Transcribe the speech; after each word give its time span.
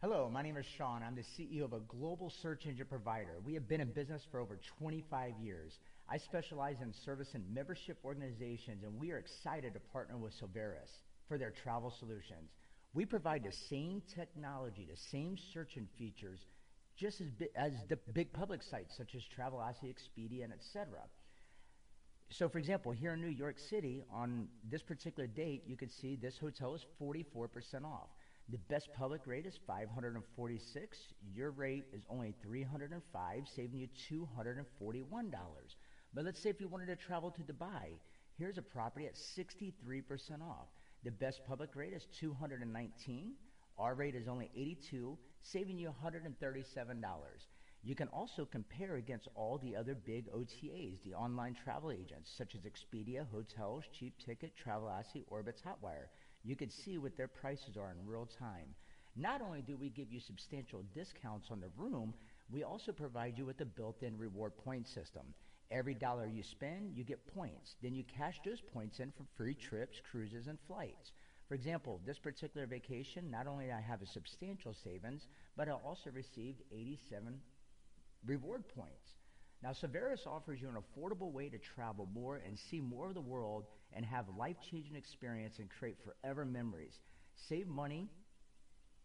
Hello, 0.00 0.30
my 0.32 0.42
name 0.42 0.56
is 0.56 0.64
Sean. 0.64 1.02
I'm 1.02 1.16
the 1.16 1.22
CEO 1.22 1.64
of 1.64 1.72
a 1.72 1.80
global 1.80 2.30
search 2.30 2.66
engine 2.66 2.86
provider. 2.88 3.40
We 3.44 3.54
have 3.54 3.66
been 3.66 3.80
in 3.80 3.90
business 3.90 4.22
for 4.30 4.38
over 4.38 4.60
25 4.78 5.32
years. 5.42 5.80
I 6.08 6.18
specialize 6.18 6.76
in 6.80 6.92
service 6.92 7.34
and 7.34 7.42
membership 7.52 7.98
organizations, 8.04 8.84
and 8.84 8.96
we 8.96 9.10
are 9.10 9.18
excited 9.18 9.74
to 9.74 9.80
partner 9.80 10.16
with 10.16 10.34
Silveris 10.34 11.02
for 11.26 11.36
their 11.36 11.50
travel 11.50 11.90
solutions. 11.90 12.52
We 12.94 13.06
provide 13.06 13.42
the 13.42 13.50
same 13.50 14.00
technology, 14.14 14.86
the 14.88 14.96
same 14.96 15.36
search 15.52 15.76
and 15.76 15.88
features, 15.98 16.46
just 16.96 17.20
as, 17.20 17.32
bi- 17.32 17.48
as 17.56 17.72
the 17.88 17.98
big 18.14 18.32
public 18.32 18.62
sites 18.62 18.96
such 18.96 19.16
as 19.16 19.22
Travelocity, 19.36 19.92
Expedia, 19.92 20.44
and 20.44 20.52
etc. 20.52 21.00
So, 22.30 22.48
for 22.48 22.58
example, 22.58 22.92
here 22.92 23.14
in 23.14 23.20
New 23.20 23.26
York 23.26 23.58
City, 23.58 24.04
on 24.12 24.46
this 24.62 24.82
particular 24.82 25.26
date, 25.26 25.64
you 25.66 25.76
can 25.76 25.90
see 25.90 26.14
this 26.14 26.38
hotel 26.38 26.76
is 26.76 26.86
44% 27.02 27.48
off. 27.84 28.10
The 28.50 28.58
best 28.70 28.88
public 28.94 29.26
rate 29.26 29.44
is 29.44 29.58
546. 29.66 30.98
Your 31.34 31.50
rate 31.50 31.84
is 31.92 32.00
only 32.08 32.34
305, 32.42 33.48
saving 33.54 33.78
you 33.78 33.88
$241. 34.10 35.04
But 36.14 36.24
let's 36.24 36.40
say 36.40 36.48
if 36.48 36.58
you 36.58 36.66
wanted 36.68 36.86
to 36.86 36.96
travel 36.96 37.30
to 37.30 37.42
Dubai, 37.42 37.98
here's 38.38 38.56
a 38.56 38.62
property 38.62 39.04
at 39.04 39.16
63% 39.16 40.40
off. 40.40 40.68
The 41.04 41.10
best 41.10 41.42
public 41.46 41.76
rate 41.76 41.92
is 41.92 42.06
219. 42.18 43.34
Our 43.78 43.94
rate 43.94 44.14
is 44.14 44.28
only 44.28 44.50
82, 44.56 45.18
saving 45.42 45.78
you 45.78 45.94
$137. 46.02 47.02
You 47.84 47.94
can 47.94 48.08
also 48.08 48.46
compare 48.46 48.96
against 48.96 49.28
all 49.34 49.58
the 49.58 49.76
other 49.76 49.94
big 49.94 50.32
OTAs, 50.32 51.02
the 51.04 51.14
online 51.14 51.54
travel 51.54 51.92
agents 51.92 52.32
such 52.36 52.54
as 52.54 52.62
Expedia, 52.62 53.26
Hotels, 53.30 53.84
Cheap 53.92 54.14
Ticket, 54.18 54.52
Travelocity, 54.56 55.24
Orbitz, 55.30 55.62
Hotwire 55.62 56.08
you 56.48 56.56
can 56.56 56.70
see 56.70 56.96
what 56.96 57.14
their 57.18 57.28
prices 57.28 57.76
are 57.76 57.90
in 57.90 58.06
real 58.10 58.26
time. 58.38 58.74
Not 59.16 59.42
only 59.42 59.60
do 59.60 59.76
we 59.76 59.90
give 59.90 60.10
you 60.10 60.18
substantial 60.18 60.82
discounts 60.94 61.48
on 61.50 61.60
the 61.60 61.68
room, 61.76 62.14
we 62.50 62.62
also 62.62 62.90
provide 62.90 63.36
you 63.36 63.44
with 63.44 63.60
a 63.60 63.66
built-in 63.66 64.16
reward 64.16 64.56
point 64.56 64.88
system. 64.88 65.34
Every 65.70 65.92
dollar 65.92 66.26
you 66.26 66.42
spend, 66.42 66.96
you 66.96 67.04
get 67.04 67.34
points. 67.34 67.76
Then 67.82 67.94
you 67.94 68.02
cash 68.16 68.40
those 68.46 68.62
points 68.62 68.98
in 68.98 69.12
for 69.12 69.24
free 69.36 69.54
trips, 69.54 70.00
cruises, 70.10 70.46
and 70.46 70.58
flights. 70.66 71.12
For 71.48 71.54
example, 71.54 72.00
this 72.06 72.18
particular 72.18 72.66
vacation, 72.66 73.30
not 73.30 73.46
only 73.46 73.66
did 73.66 73.74
I 73.74 73.82
have 73.82 74.00
a 74.00 74.06
substantial 74.06 74.72
savings, 74.72 75.26
but 75.54 75.68
I 75.68 75.72
also 75.72 76.10
received 76.10 76.62
87 76.72 77.40
reward 78.24 78.64
points. 78.74 79.17
Now, 79.62 79.70
Silveris 79.70 80.26
offers 80.26 80.60
you 80.60 80.68
an 80.68 80.76
affordable 80.76 81.32
way 81.32 81.48
to 81.48 81.58
travel 81.58 82.08
more 82.14 82.36
and 82.36 82.58
see 82.70 82.80
more 82.80 83.08
of 83.08 83.14
the 83.14 83.20
world 83.20 83.64
and 83.92 84.04
have 84.04 84.26
life-changing 84.36 84.94
experience 84.94 85.58
and 85.58 85.68
create 85.68 85.96
forever 86.04 86.44
memories. 86.44 87.00
Save 87.48 87.66
money 87.66 88.08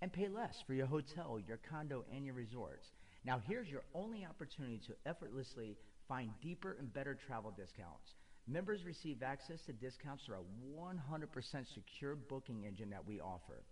and 0.00 0.12
pay 0.12 0.28
less 0.28 0.56
for 0.66 0.72
your 0.72 0.86
hotel, 0.86 1.38
your 1.46 1.58
condo, 1.68 2.04
and 2.14 2.24
your 2.24 2.34
resorts. 2.34 2.86
Now, 3.24 3.40
here's 3.46 3.68
your 3.68 3.82
only 3.94 4.24
opportunity 4.24 4.80
to 4.86 4.94
effortlessly 5.04 5.76
find 6.08 6.30
deeper 6.40 6.76
and 6.78 6.92
better 6.92 7.14
travel 7.26 7.50
discounts. 7.50 8.14
Members 8.46 8.84
receive 8.84 9.22
access 9.22 9.60
to 9.66 9.72
discounts 9.74 10.24
through 10.24 10.36
a 10.36 10.80
100% 10.80 11.74
secure 11.74 12.16
booking 12.16 12.64
engine 12.64 12.88
that 12.90 13.06
we 13.06 13.20
offer. 13.20 13.64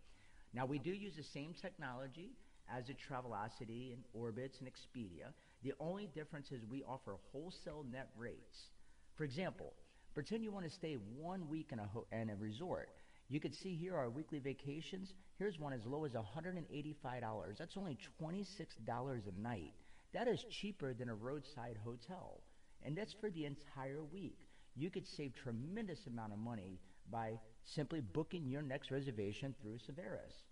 Now, 0.52 0.66
we 0.66 0.78
do 0.78 0.90
use 0.90 1.14
the 1.16 1.22
same 1.22 1.54
technology 1.54 2.32
as 2.68 2.86
the 2.86 2.94
Travelocity 2.94 3.94
and 3.94 4.02
Orbitz 4.14 4.60
and 4.60 4.68
Expedia. 4.68 5.32
The 5.66 5.74
only 5.80 6.06
difference 6.06 6.52
is 6.52 6.64
we 6.64 6.84
offer 6.84 7.16
wholesale 7.32 7.84
net 7.90 8.10
rates. 8.16 8.68
For 9.16 9.24
example, 9.24 9.72
pretend 10.14 10.44
you 10.44 10.52
want 10.52 10.64
to 10.64 10.70
stay 10.70 10.94
one 10.94 11.48
week 11.48 11.70
in 11.72 11.80
a, 11.80 11.88
ho- 11.88 12.06
in 12.12 12.30
a 12.30 12.36
resort. 12.36 12.88
You 13.28 13.40
can 13.40 13.52
see 13.52 13.74
here 13.74 13.96
our 13.96 14.08
weekly 14.08 14.38
vacations. 14.38 15.12
Here's 15.40 15.58
one 15.58 15.72
as 15.72 15.84
low 15.84 16.04
as 16.04 16.12
$185. 16.12 17.58
That's 17.58 17.76
only 17.76 17.98
$26 18.22 19.22
a 19.26 19.40
night. 19.40 19.72
That 20.14 20.28
is 20.28 20.44
cheaper 20.50 20.94
than 20.94 21.08
a 21.08 21.16
roadside 21.16 21.78
hotel. 21.82 22.44
And 22.84 22.96
that's 22.96 23.14
for 23.14 23.28
the 23.32 23.46
entire 23.46 24.04
week. 24.04 24.38
You 24.76 24.88
could 24.88 25.08
save 25.16 25.34
tremendous 25.34 26.06
amount 26.06 26.32
of 26.32 26.38
money 26.38 26.78
by 27.10 27.40
simply 27.64 28.02
booking 28.02 28.46
your 28.48 28.62
next 28.62 28.92
reservation 28.92 29.52
through 29.60 29.78
Silveris. 29.78 30.44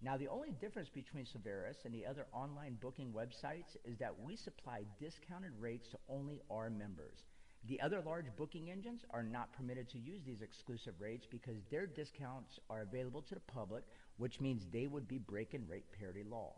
Now, 0.00 0.16
the 0.16 0.28
only 0.28 0.52
difference 0.52 0.88
between 0.88 1.26
Silveris 1.26 1.84
and 1.84 1.92
the 1.92 2.06
other 2.06 2.26
online 2.32 2.78
booking 2.80 3.12
websites 3.12 3.76
is 3.84 3.98
that 3.98 4.20
we 4.20 4.36
supply 4.36 4.84
discounted 5.00 5.52
rates 5.58 5.88
to 5.88 5.98
only 6.08 6.40
our 6.50 6.70
members. 6.70 7.24
The 7.66 7.80
other 7.80 8.00
large 8.00 8.26
booking 8.36 8.70
engines 8.70 9.04
are 9.10 9.24
not 9.24 9.52
permitted 9.52 9.88
to 9.90 9.98
use 9.98 10.22
these 10.24 10.40
exclusive 10.40 10.94
rates 11.00 11.26
because 11.28 11.56
their 11.70 11.86
discounts 11.86 12.60
are 12.70 12.82
available 12.82 13.22
to 13.22 13.34
the 13.34 13.40
public, 13.40 13.82
which 14.18 14.40
means 14.40 14.66
they 14.72 14.86
would 14.86 15.08
be 15.08 15.18
breaking 15.18 15.66
rate 15.66 15.90
parity 15.98 16.22
law. 16.22 16.54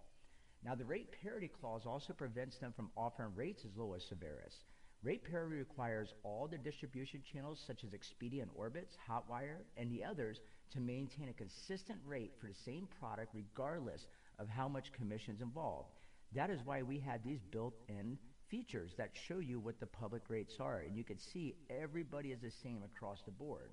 Now, 0.62 0.74
the 0.74 0.84
rate 0.84 1.08
parity 1.22 1.48
clause 1.48 1.86
also 1.86 2.12
prevents 2.12 2.58
them 2.58 2.74
from 2.76 2.90
offering 2.94 3.34
rates 3.34 3.64
as 3.64 3.74
low 3.74 3.94
as 3.94 4.04
Silveris. 4.04 4.64
Rate 5.02 5.24
parity 5.24 5.56
requires 5.56 6.12
all 6.24 6.46
the 6.46 6.58
distribution 6.58 7.22
channels 7.32 7.62
such 7.66 7.84
as 7.84 7.90
Expedia 7.90 8.42
and 8.42 8.50
Orbitz, 8.50 8.96
Hotwire, 9.08 9.62
and 9.78 9.90
the 9.90 10.04
others 10.04 10.40
to 10.72 10.80
maintain 10.80 11.30
a 11.30 11.32
consistent 11.32 11.98
rate 12.06 12.32
for 12.38 12.48
the 12.48 12.54
same 12.66 12.86
product 12.98 13.34
regardless 13.34 14.06
of 14.38 14.48
how 14.48 14.68
much 14.68 14.92
commission 14.92 15.34
is 15.34 15.40
involved. 15.40 15.88
That 16.34 16.50
is 16.50 16.60
why 16.64 16.82
we 16.82 16.98
had 16.98 17.24
these 17.24 17.40
built-in 17.50 18.18
features 18.50 18.92
that 18.98 19.10
show 19.26 19.38
you 19.38 19.58
what 19.58 19.80
the 19.80 19.86
public 19.86 20.22
rates 20.28 20.56
are, 20.60 20.80
and 20.80 20.94
you 20.94 21.04
can 21.04 21.18
see 21.18 21.54
everybody 21.70 22.32
is 22.32 22.40
the 22.40 22.50
same 22.50 22.82
across 22.84 23.22
the 23.22 23.30
board. 23.30 23.70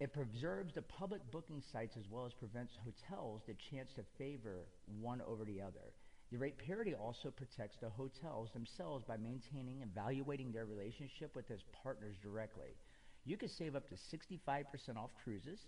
It 0.00 0.12
preserves 0.12 0.74
the 0.74 0.82
public 0.82 1.22
booking 1.30 1.62
sites 1.72 1.96
as 1.96 2.04
well 2.10 2.26
as 2.26 2.34
prevents 2.34 2.74
hotels 2.84 3.42
the 3.46 3.54
chance 3.70 3.94
to 3.94 4.02
favor 4.18 4.66
one 5.00 5.22
over 5.22 5.44
the 5.44 5.62
other. 5.62 5.94
The 6.30 6.38
rate 6.38 6.58
parity 6.58 6.94
also 6.94 7.30
protects 7.30 7.76
the 7.80 7.90
hotels 7.90 8.50
themselves 8.52 9.04
by 9.04 9.16
maintaining 9.16 9.82
and 9.82 9.90
evaluating 9.90 10.52
their 10.52 10.64
relationship 10.64 11.36
with 11.36 11.50
its 11.50 11.62
partners 11.82 12.16
directly. 12.22 12.76
You 13.24 13.36
could 13.36 13.50
save 13.50 13.76
up 13.76 13.88
to 13.88 13.94
65% 13.94 14.96
off 14.96 15.10
cruises. 15.22 15.60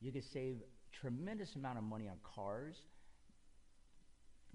You 0.00 0.12
could 0.12 0.24
save 0.24 0.56
tremendous 0.92 1.54
amount 1.56 1.78
of 1.78 1.84
money 1.84 2.08
on 2.08 2.16
cars, 2.22 2.76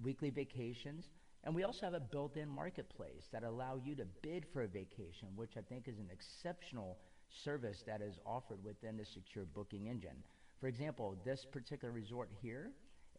weekly 0.04 0.30
vacations, 0.30 1.06
and 1.44 1.56
we 1.56 1.64
also 1.64 1.86
have 1.86 1.94
a 1.94 2.00
built-in 2.00 2.50
marketplace 2.50 3.28
that 3.32 3.44
allow 3.44 3.78
you 3.84 3.96
to 3.96 4.06
bid 4.22 4.46
for 4.52 4.64
a 4.64 4.68
vacation, 4.68 5.30
which 5.36 5.52
I 5.58 5.62
think 5.62 5.88
is 5.88 5.98
an 5.98 6.10
exceptional 6.12 6.98
service 7.44 7.84
that 7.88 8.02
is 8.02 8.20
offered 8.26 8.64
within 8.64 8.98
the 8.98 9.06
secure 9.06 9.46
booking 9.46 9.88
engine. 9.88 10.24
For 10.60 10.68
example, 10.68 11.18
this 11.24 11.46
particular 11.52 11.94
resort 11.94 12.30
here 12.42 12.72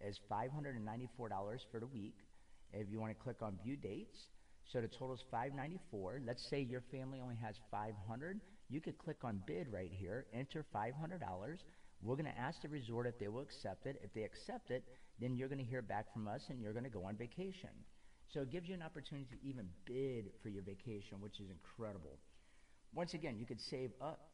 is 0.07 0.21
$594 0.31 1.09
for 1.71 1.81
the 1.81 1.87
week. 1.87 2.17
If 2.73 2.89
you 2.91 3.01
want 3.01 3.17
to 3.17 3.23
click 3.23 3.43
on 3.43 3.59
view 3.63 3.77
dates, 3.77 4.29
so 4.65 4.81
the 4.81 4.89
total 4.89 5.15
is 5.15 5.25
594. 5.31 6.23
Let's 6.25 6.49
say 6.49 6.61
your 6.61 6.83
family 6.93 7.21
only 7.21 7.37
has 7.37 7.57
500. 7.71 8.41
You 8.69 8.81
could 8.81 8.99
click 8.99 9.25
on 9.25 9.43
bid 9.47 9.67
right 9.73 9.91
here, 9.93 10.27
enter 10.33 10.65
$500. 10.75 10.93
We're 12.03 12.15
going 12.17 12.33
to 12.33 12.39
ask 12.39 12.63
the 12.63 12.69
resort 12.69 13.07
if 13.07 13.19
they 13.19 13.29
will 13.29 13.43
accept 13.43 13.87
it. 13.87 14.01
If 14.03 14.15
they 14.15 14.23
accept 14.23 14.71
it, 14.71 14.85
then 15.21 15.35
you're 15.35 15.49
going 15.49 15.59
to 15.59 15.65
hear 15.65 15.83
back 15.83 16.13
from 16.13 16.29
us 16.29 16.43
and 16.49 16.61
you're 16.61 16.73
going 16.73 16.85
to 16.85 16.91
go 16.91 17.05
on 17.05 17.17
vacation. 17.17 17.71
So 18.33 18.43
it 18.43 18.51
gives 18.51 18.69
you 18.69 18.75
an 18.75 18.83
opportunity 18.83 19.27
to 19.33 19.49
even 19.49 19.69
bid 19.85 20.31
for 20.43 20.49
your 20.49 20.63
vacation, 20.63 21.21
which 21.21 21.41
is 21.41 21.51
incredible. 21.51 22.19
Once 22.95 23.15
again, 23.15 23.37
you 23.39 23.47
could 23.47 23.61
save 23.61 23.91
up 24.01 24.31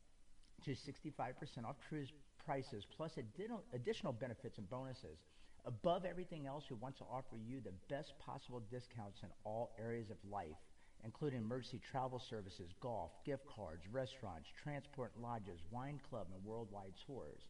to 0.64 0.70
65% 0.70 1.64
off 1.64 1.76
cruise 1.88 2.12
prices 2.44 2.84
plus 2.96 3.12
additional, 3.16 3.64
additional 3.72 4.12
benefits 4.12 4.58
and 4.58 4.68
bonuses. 4.68 5.18
Above 5.66 6.04
everything 6.04 6.46
else, 6.46 6.64
we 6.70 6.76
want 6.76 6.96
to 6.96 7.04
offer 7.04 7.36
you 7.36 7.60
the 7.60 7.72
best 7.92 8.14
possible 8.20 8.62
discounts 8.70 9.18
in 9.24 9.28
all 9.42 9.72
areas 9.80 10.10
of 10.10 10.16
life, 10.30 10.56
including 11.04 11.40
emergency 11.40 11.80
travel 11.90 12.22
services, 12.30 12.70
golf, 12.80 13.10
gift 13.24 13.42
cards, 13.46 13.82
restaurants, 13.90 14.48
transport 14.62 15.10
lodges, 15.20 15.58
wine 15.72 16.00
club, 16.08 16.28
and 16.32 16.44
worldwide 16.44 16.92
tours. 17.04 17.42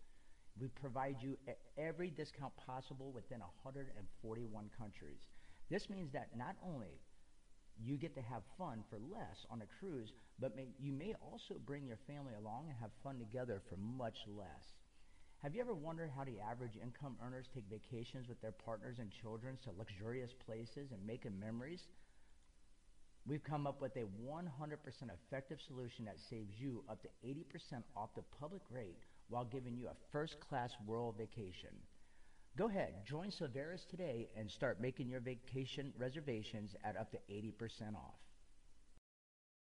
We 0.58 0.68
provide 0.68 1.16
you 1.20 1.36
every 1.76 2.08
discount 2.08 2.54
possible 2.56 3.12
within 3.12 3.40
141 3.40 4.70
countries. 4.78 5.20
This 5.70 5.90
means 5.90 6.10
that 6.14 6.34
not 6.34 6.56
only 6.64 7.02
you 7.78 7.98
get 7.98 8.14
to 8.14 8.22
have 8.22 8.42
fun 8.56 8.82
for 8.88 8.98
less 8.98 9.44
on 9.50 9.60
a 9.60 9.66
cruise, 9.78 10.14
but 10.38 10.56
may, 10.56 10.68
you 10.80 10.92
may 10.92 11.14
also 11.20 11.60
bring 11.66 11.86
your 11.86 11.98
family 12.06 12.32
along 12.32 12.68
and 12.68 12.76
have 12.80 12.90
fun 13.02 13.18
together 13.18 13.60
for 13.68 13.76
much 13.76 14.16
less. 14.26 14.72
Have 15.42 15.54
you 15.54 15.60
ever 15.60 15.74
wondered 15.74 16.10
how 16.16 16.24
the 16.24 16.40
average 16.40 16.76
income 16.82 17.16
earners 17.24 17.46
take 17.52 17.64
vacations 17.70 18.26
with 18.28 18.40
their 18.40 18.52
partners 18.52 18.98
and 18.98 19.10
children 19.10 19.58
to 19.64 19.70
luxurious 19.78 20.32
places 20.32 20.92
and 20.92 21.06
making 21.06 21.38
memories? 21.38 21.88
We've 23.26 23.44
come 23.44 23.66
up 23.66 23.80
with 23.80 23.96
a 23.96 24.06
100% 24.24 24.46
effective 25.12 25.60
solution 25.60 26.04
that 26.06 26.18
saves 26.18 26.58
you 26.58 26.84
up 26.88 27.02
to 27.02 27.08
80% 27.24 27.82
off 27.96 28.14
the 28.14 28.22
public 28.40 28.62
rate 28.70 28.98
while 29.28 29.44
giving 29.44 29.76
you 29.76 29.88
a 29.88 30.10
first 30.12 30.40
class 30.40 30.72
world 30.86 31.16
vacation. 31.18 31.74
Go 32.56 32.68
ahead, 32.68 33.04
join 33.04 33.30
Silveris 33.30 33.86
today 33.86 34.28
and 34.36 34.50
start 34.50 34.80
making 34.80 35.08
your 35.08 35.20
vacation 35.20 35.92
reservations 35.98 36.74
at 36.84 36.96
up 36.96 37.10
to 37.10 37.18
80% 37.30 37.94
off. 37.94 38.14